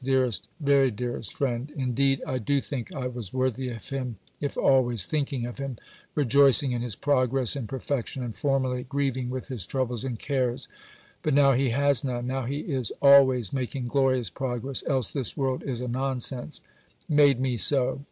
[0.03, 5.05] DEAREST VERY DEAREST FRIEND Indeed I do think I was worthy of him if always
[5.05, 5.77] thinking of him,
[6.15, 10.67] rejoicing in his progress in perfection and (formerly) grieving with his troubles and cares
[11.21, 15.61] (but now he has none, now he is always making glorious progress, else this world
[15.61, 16.61] is a nonsense),
[17.07, 17.99] made me so.